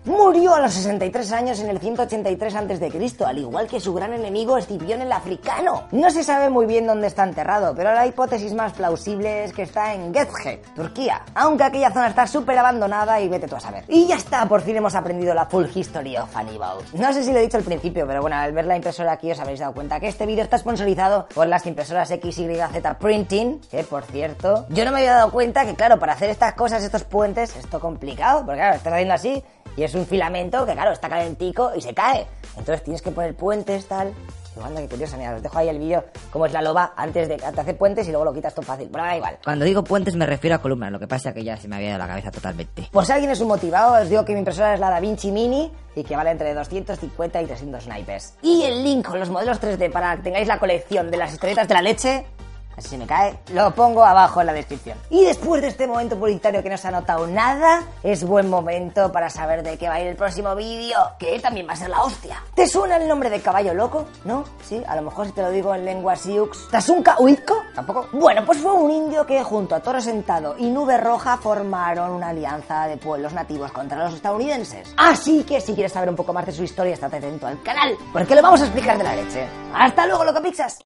Murió 0.09 0.55
a 0.55 0.59
los 0.59 0.73
63 0.73 1.31
años 1.33 1.59
en 1.59 1.69
el 1.69 1.77
183 1.77 2.55
a.C., 2.55 3.25
al 3.27 3.37
igual 3.37 3.67
que 3.67 3.79
su 3.79 3.93
gran 3.93 4.11
enemigo 4.11 4.57
Escipión 4.57 5.03
el 5.03 5.11
Africano. 5.11 5.83
No 5.91 6.09
se 6.09 6.23
sabe 6.23 6.49
muy 6.49 6.65
bien 6.65 6.87
dónde 6.87 7.05
está 7.05 7.23
enterrado, 7.23 7.75
pero 7.75 7.93
la 7.93 8.07
hipótesis 8.07 8.55
más 8.55 8.73
plausible 8.73 9.43
es 9.43 9.53
que 9.53 9.61
está 9.61 9.93
en 9.93 10.11
Gezge, 10.11 10.63
Turquía, 10.75 11.21
aunque 11.35 11.63
aquella 11.63 11.91
zona 11.91 12.07
está 12.07 12.25
súper 12.25 12.57
abandonada 12.57 13.21
y 13.21 13.29
vete 13.29 13.47
tú 13.47 13.55
a 13.55 13.59
saber. 13.59 13.83
Y 13.87 14.07
ya 14.07 14.15
está, 14.15 14.47
por 14.47 14.61
fin 14.61 14.77
hemos 14.77 14.95
aprendido 14.95 15.35
la 15.35 15.45
full 15.45 15.67
history 15.71 16.17
of 16.17 16.35
Hannibal. 16.35 16.79
No 16.93 17.13
sé 17.13 17.23
si 17.23 17.31
lo 17.31 17.37
he 17.37 17.43
dicho 17.43 17.57
al 17.57 17.63
principio, 17.63 18.07
pero 18.07 18.21
bueno, 18.21 18.35
al 18.35 18.51
ver 18.51 18.65
la 18.65 18.77
impresora 18.77 19.11
aquí 19.11 19.31
os 19.31 19.39
habréis 19.39 19.59
dado 19.59 19.75
cuenta 19.75 19.99
que 19.99 20.07
este 20.07 20.25
vídeo 20.25 20.41
está 20.43 20.57
sponsorizado 20.57 21.27
por 21.35 21.45
las 21.45 21.67
impresoras 21.67 22.09
XYZ 22.09 22.95
Printing, 22.99 23.61
que 23.69 23.83
por 23.83 24.05
cierto, 24.05 24.65
yo 24.69 24.85
no 24.85 24.91
me 24.91 25.01
había 25.01 25.13
dado 25.13 25.29
cuenta 25.29 25.67
que 25.67 25.75
claro, 25.75 25.99
para 25.99 26.13
hacer 26.13 26.31
estas 26.31 26.55
cosas, 26.55 26.83
estos 26.83 27.03
puentes, 27.03 27.55
esto 27.55 27.79
complicado, 27.79 28.43
porque 28.43 28.57
claro, 28.57 28.75
estás 28.75 28.93
haciendo 28.93 29.13
así 29.13 29.43
y 29.79 29.83
es 29.83 29.95
un 29.95 30.05
filamento 30.05 30.65
que, 30.65 30.73
claro, 30.73 30.91
está 30.91 31.07
calentico 31.07 31.71
y 31.73 31.79
se 31.79 31.93
cae. 31.93 32.27
Entonces 32.57 32.83
tienes 32.83 33.01
que 33.01 33.11
poner 33.11 33.33
puentes, 33.33 33.87
tal. 33.87 34.13
Y 34.57 34.61
anda, 34.61 34.81
qué 34.81 34.89
curioso, 34.89 35.15
mira, 35.15 35.33
os 35.33 35.41
dejo 35.41 35.57
ahí 35.57 35.69
el 35.69 35.79
vídeo 35.79 36.03
cómo 36.31 36.47
es 36.47 36.51
la 36.51 36.61
loba 36.61 36.91
antes 36.97 37.29
de 37.29 37.35
hacer 37.35 37.77
puentes 37.77 38.05
y 38.05 38.11
luego 38.11 38.25
lo 38.25 38.33
quitas 38.33 38.53
todo 38.53 38.65
fácil. 38.65 38.89
Pero 38.91 39.05
da 39.05 39.15
igual. 39.15 39.37
Cuando 39.41 39.63
digo 39.63 39.81
puentes 39.85 40.17
me 40.17 40.25
refiero 40.25 40.57
a 40.57 40.59
columnas, 40.59 40.91
lo 40.91 40.99
que 40.99 41.07
pasa 41.07 41.29
es 41.29 41.35
que 41.35 41.45
ya 41.45 41.55
se 41.55 41.69
me 41.69 41.77
había 41.77 41.91
ido 41.91 41.97
la 41.97 42.07
cabeza 42.07 42.29
totalmente. 42.29 42.89
Pues 42.91 43.07
si 43.07 43.13
alguien 43.13 43.31
es 43.31 43.39
un 43.39 43.47
motivado, 43.47 44.01
os 44.01 44.09
digo 44.09 44.25
que 44.25 44.33
mi 44.33 44.39
impresora 44.39 44.73
es 44.73 44.81
la 44.81 44.89
DaVinci 44.89 45.31
Mini 45.31 45.71
y 45.95 46.03
que 46.03 46.13
vale 46.17 46.31
entre 46.31 46.53
250 46.53 47.41
y 47.41 47.45
300 47.45 47.87
naipes. 47.87 48.33
Y 48.41 48.63
el 48.63 48.83
link 48.83 49.07
con 49.07 49.17
los 49.17 49.29
modelos 49.29 49.61
3D 49.61 49.93
para 49.93 50.17
que 50.17 50.23
tengáis 50.23 50.49
la 50.49 50.59
colección 50.59 51.09
de 51.09 51.15
las 51.15 51.31
historietas 51.31 51.69
de 51.69 51.73
la 51.73 51.81
leche 51.81 52.25
Se 52.81 52.97
me 52.97 53.05
cae, 53.05 53.37
lo 53.53 53.71
pongo 53.75 54.03
abajo 54.03 54.39
en 54.39 54.47
la 54.47 54.53
descripción. 54.53 54.97
Y 55.09 55.25
después 55.25 55.61
de 55.61 55.67
este 55.67 55.85
momento 55.87 56.17
publicitario 56.17 56.63
que 56.63 56.69
no 56.69 56.77
se 56.77 56.87
ha 56.87 56.91
notado 56.91 57.27
nada, 57.27 57.83
es 58.03 58.23
buen 58.23 58.49
momento 58.49 59.11
para 59.11 59.29
saber 59.29 59.63
de 59.63 59.77
qué 59.77 59.89
va 59.89 59.95
a 59.95 60.01
ir 60.01 60.07
el 60.07 60.15
próximo 60.15 60.55
vídeo, 60.55 60.97
que 61.19 61.39
también 61.39 61.67
va 61.67 61.73
a 61.73 61.75
ser 61.75 61.89
la 61.89 62.01
hostia. 62.01 62.41
¿Te 62.55 62.67
suena 62.67 62.97
el 62.97 63.07
nombre 63.07 63.29
de 63.29 63.41
caballo 63.41 63.73
loco? 63.73 64.05
¿No? 64.23 64.43
Sí, 64.63 64.81
a 64.87 64.95
lo 64.95 65.01
mejor 65.01 65.25
si 65.25 65.33
te 65.33 65.41
lo 65.41 65.51
digo 65.51 65.73
en 65.75 65.85
lengua 65.85 66.15
sioux. 66.15 66.69
¿Tasunka 66.71 67.15
Uitko? 67.19 67.63
Tampoco. 67.75 68.07
Bueno, 68.13 68.45
pues 68.45 68.59
fue 68.59 68.71
un 68.71 68.91
indio 68.91 69.25
que 69.25 69.43
junto 69.43 69.75
a 69.75 69.79
Toro 69.81 70.01
Sentado 70.01 70.55
y 70.57 70.69
Nube 70.69 70.97
Roja 70.97 71.37
formaron 71.37 72.11
una 72.11 72.29
alianza 72.29 72.87
de 72.87 72.97
pueblos 72.97 73.33
nativos 73.33 73.71
contra 73.71 73.97
los 73.97 74.13
estadounidenses. 74.13 74.93
Así 74.97 75.43
que 75.43 75.61
si 75.61 75.73
quieres 75.73 75.91
saber 75.91 76.09
un 76.09 76.15
poco 76.15 76.33
más 76.33 76.45
de 76.45 76.51
su 76.51 76.63
historia, 76.63 76.93
estate 76.93 77.17
atento 77.17 77.47
al 77.47 77.61
canal, 77.61 77.95
porque 78.13 78.35
lo 78.35 78.41
vamos 78.41 78.61
a 78.61 78.65
explicar 78.65 78.97
de 78.97 79.03
la 79.03 79.15
leche. 79.15 79.47
¡Hasta 79.73 80.05
luego, 80.05 80.23
loco 80.23 80.41
pixas! 80.41 80.77